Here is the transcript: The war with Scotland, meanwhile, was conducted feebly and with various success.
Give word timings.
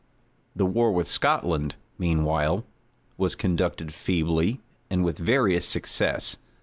The 0.55 0.65
war 0.65 0.91
with 0.91 1.07
Scotland, 1.07 1.75
meanwhile, 1.99 2.65
was 3.19 3.35
conducted 3.35 3.93
feebly 3.93 4.59
and 4.89 5.03
with 5.03 5.19
various 5.19 5.67
success. 5.67 6.37